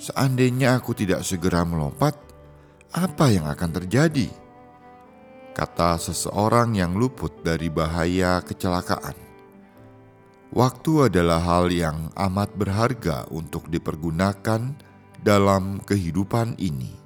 [0.00, 2.16] Seandainya aku tidak segera melompat,
[2.96, 4.32] apa yang akan terjadi?
[5.52, 9.12] Kata seseorang yang luput dari bahaya kecelakaan.
[10.56, 14.72] Waktu adalah hal yang amat berharga untuk dipergunakan
[15.20, 16.96] dalam kehidupan ini.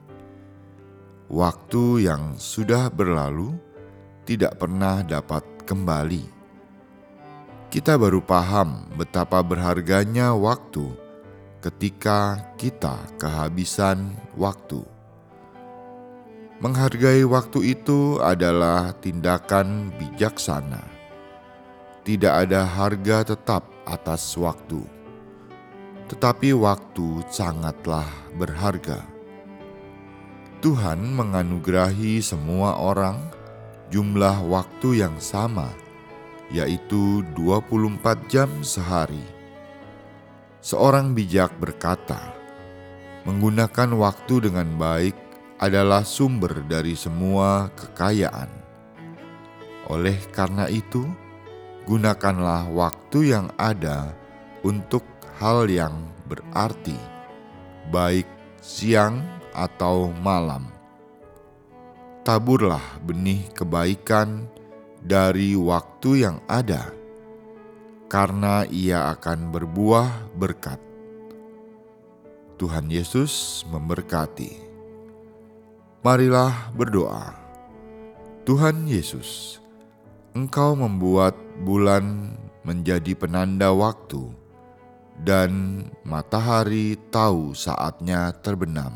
[1.26, 3.58] Waktu yang sudah berlalu
[4.22, 6.30] tidak pernah dapat kembali.
[7.74, 11.03] Kita baru paham betapa berharganya waktu
[11.64, 14.84] ketika kita kehabisan waktu.
[16.60, 20.84] Menghargai waktu itu adalah tindakan bijaksana.
[22.04, 24.84] Tidak ada harga tetap atas waktu,
[26.12, 28.04] tetapi waktu sangatlah
[28.36, 29.00] berharga.
[30.60, 33.16] Tuhan menganugerahi semua orang
[33.88, 35.72] jumlah waktu yang sama,
[36.52, 39.43] yaitu 24 jam sehari
[40.64, 42.32] Seorang bijak berkata,
[43.28, 45.12] "Menggunakan waktu dengan baik
[45.60, 48.48] adalah sumber dari semua kekayaan."
[49.92, 51.04] Oleh karena itu,
[51.84, 54.16] gunakanlah waktu yang ada
[54.64, 55.04] untuk
[55.36, 56.96] hal yang berarti,
[57.92, 58.24] baik
[58.64, 59.20] siang
[59.52, 60.72] atau malam.
[62.24, 64.48] Taburlah benih kebaikan
[65.04, 67.03] dari waktu yang ada
[68.08, 70.78] karena ia akan berbuah berkat.
[72.54, 74.62] Tuhan Yesus memberkati.
[76.04, 77.34] Marilah berdoa.
[78.44, 79.58] Tuhan Yesus,
[80.36, 81.32] Engkau membuat
[81.64, 84.28] bulan menjadi penanda waktu,
[85.24, 88.92] dan matahari tahu saatnya terbenam.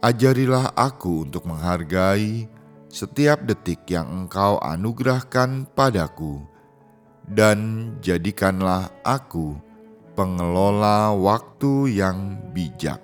[0.00, 2.48] Ajarilah aku untuk menghargai
[2.88, 6.55] setiap detik yang Engkau anugerahkan padaku
[7.30, 9.58] dan jadikanlah aku
[10.14, 13.02] pengelola waktu yang bijak.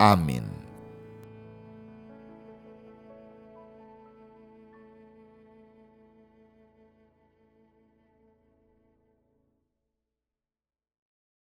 [0.00, 0.71] Amin.